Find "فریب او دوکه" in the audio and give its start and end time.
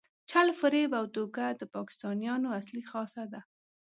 0.59-1.45